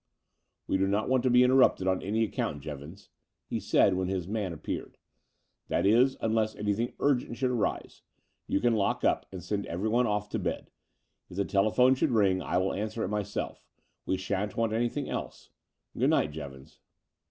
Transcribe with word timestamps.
"We 0.65 0.77
do 0.77 0.87
not 0.87 1.09
want 1.09 1.21
to 1.25 1.29
be 1.29 1.43
interrupted 1.43 1.85
on 1.85 2.01
any 2.01 2.23
account, 2.23 2.63
Jevons," 2.63 3.09
he 3.45 3.59
said, 3.59 3.93
when 3.93 4.07
his 4.07 4.27
man 4.27 4.51
ap 4.51 4.63
peared— 4.63 4.97
"that 5.67 5.85
is, 5.85 6.17
unless 6.21 6.55
anything 6.55 6.93
urgent 6.99 7.37
should 7.37 7.51
arise. 7.51 8.01
You 8.47 8.59
can 8.61 8.73
lock 8.73 9.03
up 9.03 9.27
and 9.31 9.43
send 9.43 9.67
everyone 9.67 10.07
oflF 10.07 10.27
to 10.31 10.39
bed. 10.39 10.71
If 11.29 11.37
the 11.37 11.45
telephone 11.45 11.93
should 11.93 12.09
ring 12.13 12.41
I 12.41 12.57
will 12.57 12.73
answer 12.73 13.03
it 13.03 13.09
myself. 13.09 13.63
We 14.07 14.17
shan't 14.17 14.57
want 14.57 14.73
anything 14.73 15.07
else. 15.07 15.51
Good 15.95 16.09
night, 16.09 16.31
Jevons." 16.31 16.79